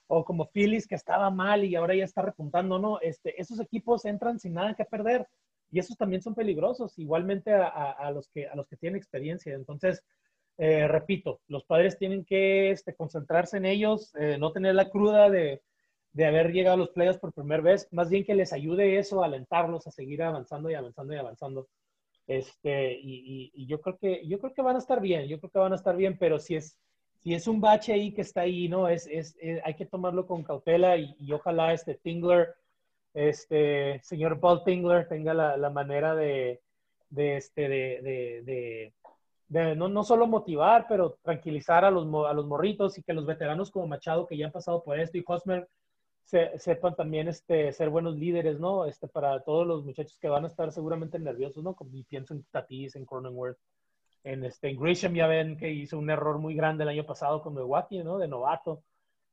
[0.07, 2.99] o como Phillies que estaba mal y ahora ya está repuntando, ¿no?
[3.01, 5.27] Este, esos equipos entran sin nada que perder
[5.71, 9.53] y esos también son peligrosos, igualmente a, los, que, a los que tienen experiencia.
[9.53, 10.03] Entonces,
[10.57, 15.29] eh, repito, los padres tienen que este, concentrarse en ellos, eh, no tener la cruda
[15.29, 15.61] de,
[16.13, 19.21] de, haber llegado a los playoffs por primera vez, más bien que les ayude eso,
[19.21, 21.67] a alentarlos a seguir avanzando y avanzando y avanzando.
[22.27, 25.51] Este, y, y, yo creo que yo creo que van a estar bien, yo creo
[25.51, 26.77] que van a estar bien, pero si es
[27.25, 28.87] si es un bache ahí que está ahí, ¿no?
[28.87, 32.53] Es, es, eh, hay que tomarlo con cautela y, ojalá este Tingler,
[33.15, 36.61] este señor Paul Tingler tenga la, manera de,
[37.17, 38.93] este, de,
[39.49, 43.25] de, no, no, solo motivar, pero tranquilizar a los, a los morritos y que los
[43.25, 45.67] veteranos como Machado que ya han pasado por esto y Hosmer
[46.25, 48.85] se, sepan también este, ser buenos líderes, ¿no?
[48.85, 51.73] Este, para todos los muchachos que van a estar seguramente nerviosos, ¿no?
[51.73, 53.57] Como pienso en Tatis, en Cronenworth
[54.25, 57.53] en, este, Grisham ya ven que hizo un error muy grande el año pasado con
[57.53, 58.17] Milwaukee, ¿no?
[58.17, 58.83] De novato.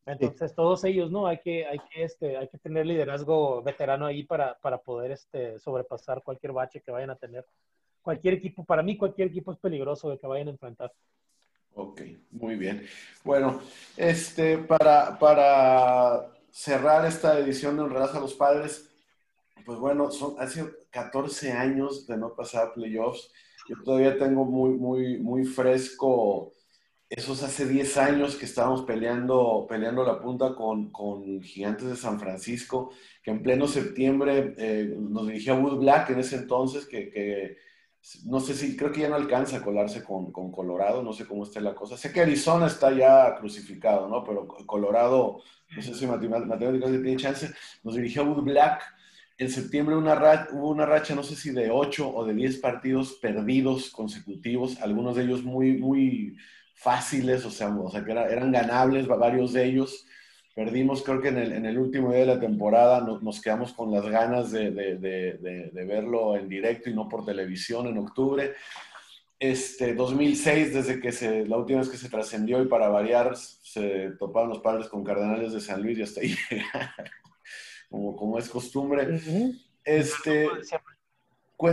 [0.05, 1.27] Entonces, todos ellos, ¿no?
[1.27, 5.59] Hay que, hay que, este, hay que tener liderazgo veterano ahí para, para poder este,
[5.59, 7.47] sobrepasar cualquier bache que vayan a tener.
[8.03, 10.93] Cualquier equipo, para mí, cualquier equipo es peligroso de que vayan a enfrentar.
[11.75, 12.87] Ok, muy bien.
[13.25, 13.61] Bueno,
[13.97, 18.91] este, para, para cerrar esta edición de Honradas a los Padres,
[19.65, 23.33] pues bueno, son, hace 14 años de no pasar playoffs.
[23.69, 26.53] Yo todavía tengo muy, muy, muy fresco
[27.13, 32.19] esos hace 10 años que estábamos peleando, peleando la punta con, con Gigantes de San
[32.19, 32.91] Francisco,
[33.23, 37.59] que en pleno septiembre eh, nos dirigía Wood Black en ese entonces, que, que,
[38.25, 41.27] no sé si, creo que ya no alcanza a colarse con, con, Colorado, no sé
[41.27, 41.99] cómo está la cosa.
[41.99, 44.25] Sé que Arizona está ya crucificado, ¿no?
[44.25, 45.43] Pero Colorado,
[45.77, 47.53] no sé si matemáticamente tiene chance.
[47.83, 48.83] Nos dirigía Wood Black
[49.39, 53.91] En septiembre hubo una racha, no sé si de 8 o de 10 partidos perdidos
[53.91, 56.37] consecutivos, algunos de ellos muy, muy
[56.75, 60.07] fáciles, o sea, o sea que eran ganables varios de ellos.
[60.55, 64.51] Perdimos, creo que en el, último día de la temporada nos, quedamos con las ganas
[64.51, 64.71] de,
[65.73, 68.53] verlo en directo y no por televisión en octubre.
[69.39, 74.11] Este, 2006, desde que se, la última vez que se trascendió y para variar, se
[74.19, 76.37] toparon los padres con Cardenales de San Luis y hasta ahí
[77.93, 79.21] como, como es costumbre.
[79.85, 80.49] Este,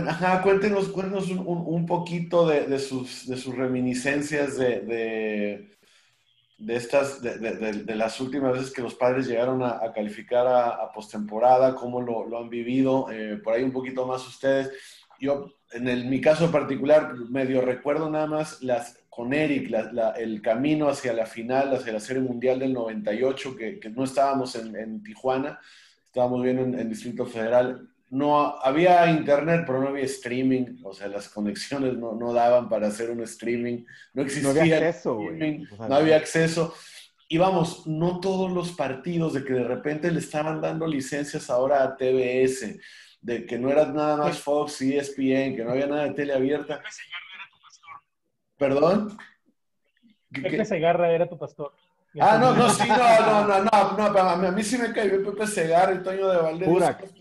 [0.06, 5.70] ajá, cuéntenos, cuéntenos un, un, poquito de, de, sus, de sus reminiscencias de,
[6.58, 10.46] de estas, de, de, de, las últimas veces que los padres llegaron a, a calificar
[10.46, 14.70] a, a postemporada, cómo lo, lo, han vivido, eh, por ahí un poquito más ustedes.
[15.18, 20.10] Yo, en el, mi caso particular, medio recuerdo nada más las, con Eric, la, la,
[20.12, 24.54] el camino hacia la final, hacia la Serie Mundial del 98, que, que no estábamos
[24.54, 25.60] en, en, Tijuana,
[26.10, 31.06] estábamos bien en, en Distrito Federal no había internet, pero no había streaming, o sea,
[31.06, 35.66] las conexiones no, no daban para hacer un streaming, no existía no había acceso, streaming,
[35.70, 36.74] o sea, no había acceso.
[37.28, 41.84] Y vamos, no todos los partidos de que de repente le estaban dando licencias ahora
[41.84, 42.80] a TBS,
[43.20, 46.32] de que no era nada más Fox y ESPN, que no había nada de tele
[46.32, 46.82] abierta.
[48.56, 49.16] ¿Perdón?
[50.32, 51.72] Pepe Segarra era tu pastor.
[52.18, 53.62] Ah, no, no, sí, no, no, no,
[53.96, 56.68] no, no, a mí, a mí sí me cayó Pepe Segar y Toño de Valdés.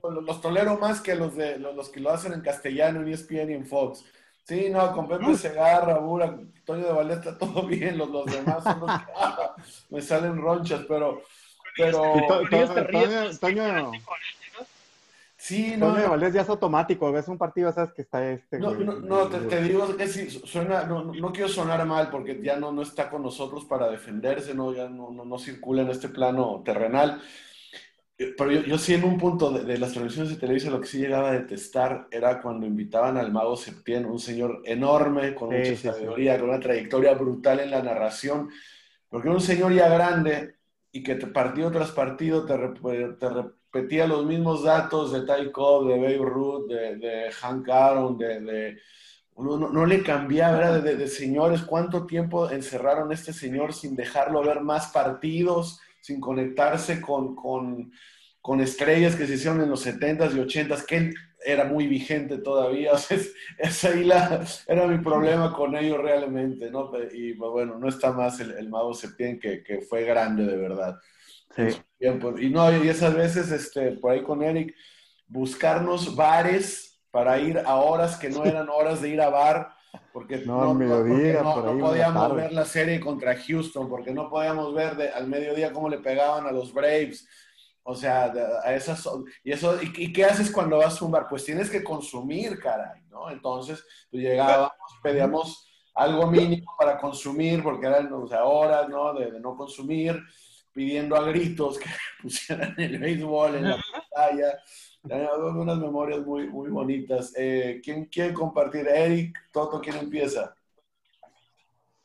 [0.01, 3.09] Los, los, tolero más que los, de, los, los, que lo hacen en castellano, en
[3.09, 4.03] ESPN y en Fox.
[4.45, 8.63] Sí, no, con Pepe Segarra, Burak, Toño de Valdés está todo bien, los, los demás
[8.63, 9.55] son los que ah,
[9.91, 11.21] me salen ronchas, pero...
[11.77, 12.01] pero...
[12.49, 13.91] Toño, Toño,
[15.39, 15.87] Sí, no.
[15.87, 18.59] Toño de Valdés ya es automático, ves un partido, sabes que está este.
[18.59, 22.41] No, no, no te, te, digo que sí, suena, no, no, quiero sonar mal porque
[22.43, 25.91] ya no, no está con nosotros para defenderse, no, ya no, no, no circula en
[25.91, 27.21] este plano terrenal.
[28.17, 30.87] Pero yo, yo sí en un punto de, de, las transmisiones de televisión lo que
[30.87, 35.55] sí llegaba a detestar era cuando invitaban al mago Septién, un señor enorme, con sí,
[35.55, 36.41] mucha sí, sabiduría, sí.
[36.41, 38.49] con una trayectoria brutal en la narración,
[39.07, 40.57] porque era un señor ya grande
[40.91, 43.27] y que te, partido tras partido te, te,
[43.71, 48.39] repetía los mismos datos de Ty Cobb, de Babe Ruth, de, de Hank Aaron, de,
[48.39, 48.77] de
[49.37, 53.95] no, no, le cambiaba, era de, de, señores, cuánto tiempo encerraron a este señor sin
[53.95, 57.91] dejarlo ver más partidos, sin conectarse con, con,
[58.41, 61.13] con estrellas que se hicieron en los 70s y 80s, que
[61.45, 66.91] era muy vigente todavía, o sea, ahí la, era mi problema con ellos realmente, ¿no?
[67.13, 70.57] Y pues, bueno, no está más el, el Mago Septién, que, que fue grande de
[70.57, 70.99] verdad.
[71.55, 71.81] Sí.
[72.39, 74.73] Y no, y esas veces, este, por ahí con Eric,
[75.27, 79.73] buscarnos bares para ir a horas que no eran horas de ir a bar,
[80.13, 84.73] porque no, no, mediodía, porque no, podíamos ver la serie contra Houston, porque no podíamos
[84.73, 87.27] ver de, al mediodía cómo le pegaban a los Braves.
[87.83, 88.31] O sea,
[88.63, 89.09] a esas,
[89.43, 91.25] y eso, ¿y, ¿y, qué haces cuando vas a un bar?
[91.27, 93.31] Pues tienes que consumir, caray, ¿no?
[93.31, 99.13] Entonces, pues llegábamos, pedíamos algo mínimo para consumir, porque eran o sea, horas, ¿no?
[99.13, 100.21] De, de no consumir
[100.73, 101.89] pidiendo a gritos que
[102.21, 104.59] pusieran el béisbol en la pantalla.
[105.03, 107.33] unas memorias muy, muy bonitas.
[107.37, 108.87] Eh, ¿Quién quiere compartir?
[108.87, 110.53] Eric, Toto, ¿quién empieza?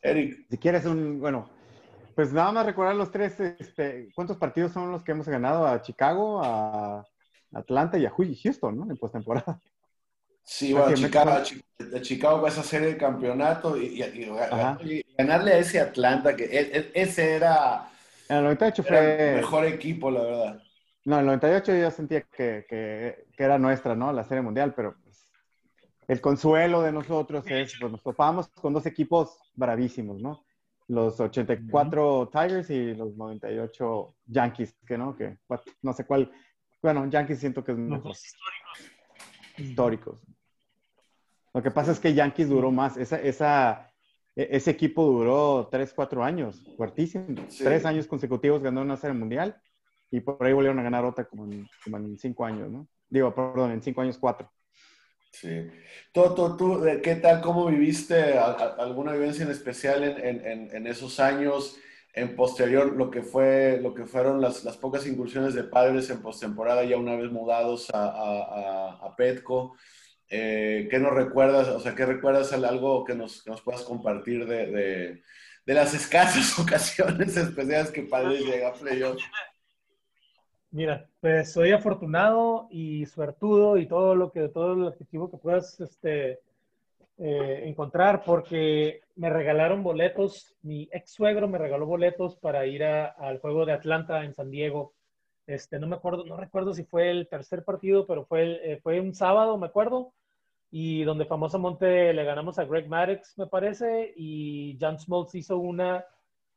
[0.00, 0.46] Eric.
[0.50, 1.48] Si quieres un, bueno,
[2.14, 5.66] pues nada más recordar los tres, este, ¿cuántos partidos son los que hemos ganado?
[5.66, 7.04] A Chicago, a
[7.52, 8.90] Atlanta y a Houston, ¿no?
[8.90, 9.60] En postemporada.
[10.46, 15.58] Sí, bueno, Chicago, a Chicago va a hacer el campeonato y, y, y, ganarle a
[15.58, 17.88] ese Atlanta, que e, e, ese era
[18.28, 19.30] en el 98 fue...
[19.30, 20.62] El mejor equipo, la verdad.
[21.04, 24.12] No, en el 98 yo sentía que, que, que era nuestra, ¿no?
[24.12, 25.30] La Serie Mundial, pero pues,
[26.08, 30.44] el consuelo de nosotros es, pues nos topamos con dos equipos bravísimos, ¿no?
[30.88, 32.30] Los 84 uh -huh.
[32.30, 35.38] Tigers y los 98 Yankees, que no, que
[35.82, 36.30] no sé cuál.
[36.82, 38.08] Bueno, Yankees siento que es mejor.
[38.08, 38.90] Los históricos.
[39.56, 40.20] Históricos.
[41.54, 42.96] Lo que pasa es que Yankees duró más.
[42.98, 43.93] Esa, esa,
[44.36, 47.26] ese equipo duró 3, 4 años, fuertísimo.
[47.48, 47.62] Sí.
[47.62, 49.56] Tres años consecutivos ganó una serie mundial
[50.10, 52.88] y por ahí volvieron a ganar otra como en, como en cinco años, ¿no?
[53.08, 54.50] Digo, perdón, en cinco años, cuatro.
[55.30, 55.66] Sí.
[56.12, 57.40] Toto, ¿tú eh, qué tal?
[57.40, 61.76] ¿Cómo viviste alguna vivencia en especial en, en, en, esos años?
[62.12, 66.22] En posterior, lo que, fue, lo que fueron las, las pocas incursiones de padres en
[66.22, 69.76] postemporada, ya una vez mudados a, a, a Petco.
[70.28, 71.68] Eh, ¿Qué nos recuerdas?
[71.68, 75.22] O sea, ¿qué recuerdas algo que nos, que nos puedas compartir de, de,
[75.66, 79.20] de, las escasas ocasiones especiales que Padres llega a playoff?
[80.70, 85.78] Mira, pues soy afortunado y suertudo y todo lo que, todo el adjetivo que puedas
[85.78, 86.40] este,
[87.16, 93.38] eh, encontrar porque me regalaron boletos, mi ex suegro me regaló boletos para ir al
[93.38, 94.93] juego de Atlanta en San Diego
[95.46, 99.00] Este, no me acuerdo, no recuerdo si fue el tercer partido, pero fue, eh, fue
[99.00, 100.12] un sábado, me acuerdo,
[100.70, 106.04] y donde famosamente le ganamos a Greg Maddox, me parece, y John Smoltz hizo una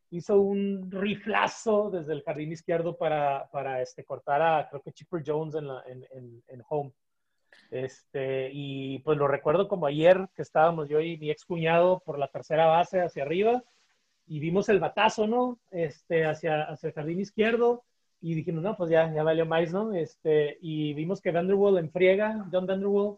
[0.10, 5.22] hizo un riflazo desde el jardín izquierdo para, para este, cortar a, creo que Chipper
[5.26, 6.94] Jones en, la, en, en, en, home.
[7.72, 12.18] Este, y pues lo recuerdo como ayer que estábamos yo y mi ex cuñado por
[12.18, 13.62] la tercera base hacia arriba
[14.28, 15.60] y vimos el batazo, ¿no?
[15.72, 17.84] Este, hacia, hacia el jardín izquierdo
[18.22, 19.94] y dijimos, no, pues ya, ya valió más, ¿no?
[19.94, 23.18] Este, y vimos que Vanderwall enfriega, John Vanderwall,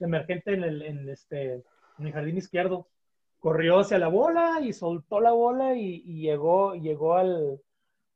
[0.00, 1.62] emergente en el, en este,
[1.98, 2.88] en el jardín izquierdo,
[3.38, 7.60] corrió hacia la bola y soltó la bola y, y llegó, llegó al,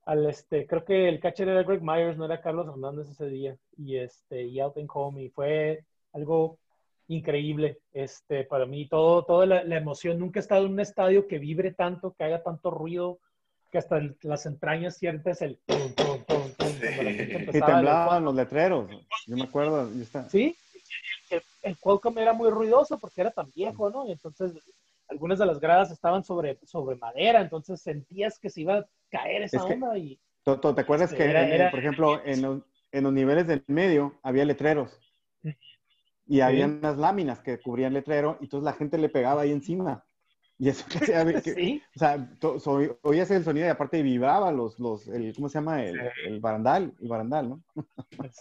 [0.04, 3.56] al, este, creo que el catcher era Greg Myers, no era Carlos Hernández ese día,
[3.76, 6.58] y este, y out and home, y fue algo
[7.08, 11.26] increíble, este, para mí, todo, toda la, la, emoción, nunca he estado en un estadio
[11.26, 13.18] que vibre tanto, que haga tanto ruido,
[13.74, 17.48] que hasta el, las entrañas sientes el pum, pum, pum, pum, sí.
[17.48, 18.88] Y temblaban los letreros,
[19.26, 19.90] yo me acuerdo.
[20.28, 20.56] Sí,
[21.28, 24.06] el, el, Qualcomm era muy ruidoso porque era tan viejo, ¿no?
[24.06, 24.52] Y entonces
[25.08, 29.42] algunas de las gradas estaban sobre, sobre madera, entonces sentías que se iba a caer
[29.42, 29.98] esa es que, onda.
[29.98, 34.20] Y, ¿Te acuerdas que, era, era, por ejemplo, en los, en los, niveles del medio
[34.22, 35.00] había letreros?
[36.26, 36.40] Y sí.
[36.42, 40.04] había unas láminas que cubrían letrero, y entonces la gente le pegaba ahí encima.
[40.58, 40.98] Y eso que,
[41.42, 41.82] que ¿Sí?
[41.94, 45.58] o sea, to, so, oías el sonido y aparte vibraba los, los el, ¿cómo se
[45.58, 45.82] llama?
[45.82, 46.06] El, sí.
[46.26, 47.62] el barandal, el barandal, ¿no?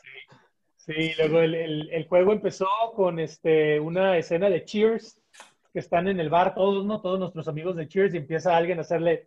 [0.86, 5.22] Sí, sí luego el, el, el, juego empezó con este, una escena de Cheers,
[5.72, 7.00] que están en el bar todos, ¿no?
[7.00, 9.26] Todos nuestros amigos de Cheers y empieza alguien a hacerle...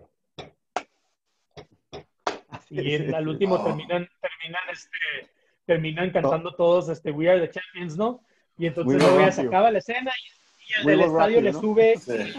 [2.68, 5.31] Y en, al último terminan, terminan, este,
[5.64, 8.20] terminan cantando todos este, We Are the Champions, ¿no?
[8.59, 11.96] Y entonces luego ya se acaba la escena y, y el del estadio le sube...
[11.96, 12.35] Sí.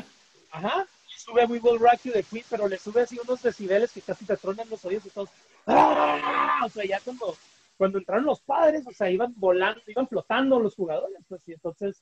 [0.51, 3.91] Ajá, le sube We Will Rock You de Queen, pero le sube así unos decibeles
[3.91, 5.29] que casi te tronan los oídos y todos...
[5.65, 6.61] ¡Ah!
[6.65, 7.35] O sea, ya cuando,
[7.77, 12.01] cuando entraron los padres, o sea, iban volando, iban flotando los jugadores, pues, y entonces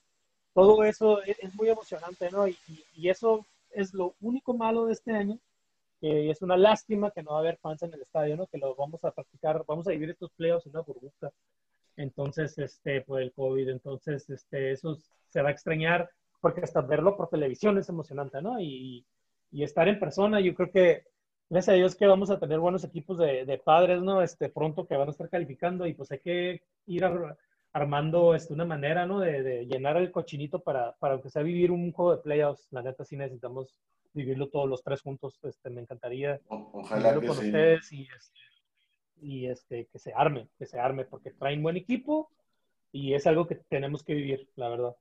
[0.54, 2.48] todo eso es, es muy emocionante, ¿no?
[2.48, 5.38] Y, y, y, eso es lo único malo de este año,
[6.00, 8.48] que es una lástima que no va a haber fans en el estadio, ¿no?
[8.48, 11.32] Que lo vamos a practicar, vamos a vivir estos playoffs en una burbuja.
[11.98, 14.98] Entonces, este, por el COVID, entonces, este, eso
[15.30, 16.10] se va a extrañar,
[16.46, 18.60] porque hasta verlo por televisión es emocionante, ¿no?
[18.60, 19.04] Y,
[19.52, 21.04] y estar en persona, yo creo que,
[21.50, 24.22] gracias a Dios que vamos a tener buenos equipos de, de padres, ¿no?
[24.22, 27.36] Este, pronto que van a estar calificando y pues hay que ir a
[27.74, 29.22] armando este, una manera, ¿no?
[29.22, 32.68] De, de, llenar el cochinito para, para aunque sea vivir un juego de playoffs.
[32.70, 33.80] La neta sí necesitamos
[34.14, 35.40] vivirlo todos los tres juntos.
[35.42, 37.48] Este, me encantaría o, ojalá que con sí.
[37.48, 38.40] ustedes y, este,
[39.20, 42.30] y este, que se arme, que se arme, porque traen buen equipo
[42.92, 44.96] y es algo que tenemos que vivir, la verdad.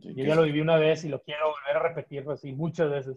[0.00, 3.16] Yo ya lo viví una vez y lo quiero volver a repetir así muchas veces.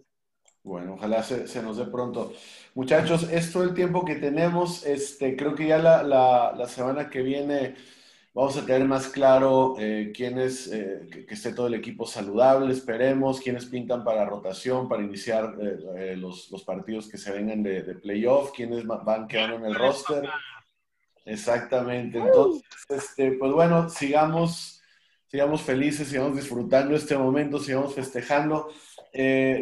[0.62, 2.32] Bueno, ojalá se, se, nos dé pronto.
[2.74, 4.84] Muchachos, es todo el tiempo que tenemos.
[4.84, 7.74] Este, creo que ya la, la, la semana que viene
[8.38, 12.72] Vamos a tener más claro eh, quiénes, eh, que, que, esté todo el equipo saludable,
[12.72, 17.82] esperemos, quiénes pintan para rotación, para iniciar eh, los, los, partidos que se vengan de,
[17.82, 20.28] de playoff, quiénes van quedando en el roster.
[21.24, 22.18] Exactamente.
[22.18, 24.77] Entonces, este, pues bueno, sigamos,
[25.28, 28.68] sigamos felices, sigamos disfrutando este momento, sigamos festejando.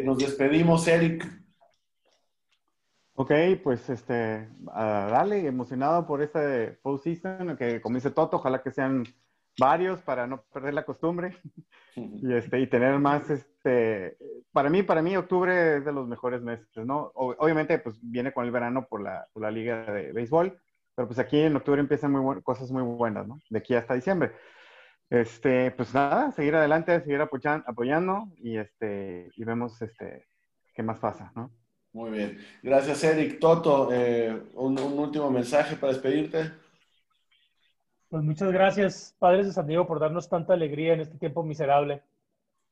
[0.03, 1.25] nos despedimos, Eric.
[3.19, 3.31] Ok,
[3.63, 9.05] pues este, uh, dale, emocionado por este postseason, que como dice Toto, ojalá que sean
[9.59, 11.35] varios para no perder la costumbre
[11.95, 14.19] y, este, y tener más, este,
[14.51, 17.11] para mí, para mí octubre es de los mejores meses, ¿no?
[17.15, 20.55] Obviamente, pues viene con el verano por la, por la liga de béisbol,
[20.93, 23.39] pero pues aquí en octubre empiezan muy cosas muy buenas, ¿no?
[23.49, 24.33] De aquí hasta diciembre.
[25.09, 30.27] Este, pues nada, seguir adelante, seguir apoyando, apoyando y, este, y vemos, este,
[30.73, 31.51] qué más pasa, ¿no?
[31.93, 32.37] Muy bien.
[32.61, 33.39] Gracias, Eric.
[33.39, 36.51] Toto, eh, un, un, último mensaje para despedirte.
[38.09, 42.03] Pues muchas gracias, padres de San Diego, por darnos tanta alegría en este tiempo miserable.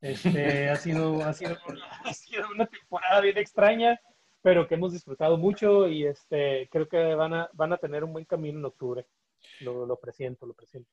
[0.01, 3.99] Este, ha, sido, ha, sido una, ha sido una temporada bien extraña,
[4.41, 8.13] pero que hemos disfrutado mucho y este, creo que van a, van a tener un
[8.13, 9.05] buen camino en octubre.
[9.61, 10.89] Lo, lo presiento, lo presiento.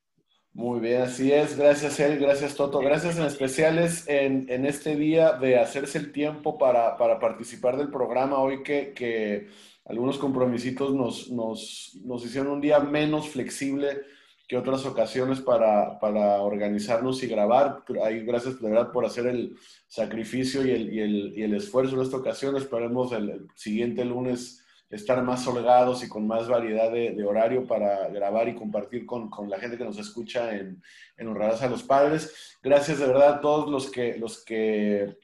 [0.55, 1.57] Muy bien, así es.
[1.57, 2.21] Gracias, Eric.
[2.21, 2.81] Gracias, Toto.
[2.81, 7.91] Gracias en especiales en, en este día de hacerse el tiempo para, para participar del
[7.91, 8.39] programa.
[8.39, 9.49] Hoy que, que
[9.87, 14.03] algunos compromisitos nos, nos, nos, hicieron un día menos flexible
[14.47, 17.83] que otras ocasiones para, para organizarnos y grabar.
[18.05, 19.57] Ahí, gracias de verdad por hacer el
[19.89, 22.57] sacrificio y el, y el, y el esfuerzo en esta ocasión.
[22.57, 24.63] Esperemos el, el siguiente lunes
[24.93, 29.31] estar más holgados y con más variedad de, de horario para grabar y compartir con,
[29.31, 30.83] con, la gente que nos escucha en,
[31.17, 32.59] en a los Padres.
[32.63, 35.17] Gracias de verdad a todos los que, los que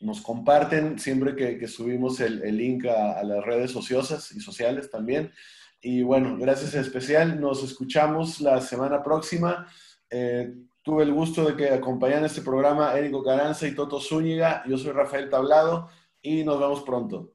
[0.00, 4.40] nos comparten siempre que, que subimos el, el link a, a, las redes ociosas y
[4.40, 5.32] sociales también.
[5.80, 7.40] Y bueno, gracias en especial.
[7.40, 9.68] Nos escuchamos la semana próxima.
[10.10, 14.64] Eh, tuve el gusto de que acompañaran este programa Érico Caranza y Toto Zúñiga.
[14.66, 15.88] Yo soy Rafael Tablado
[16.20, 17.34] y nos vemos pronto.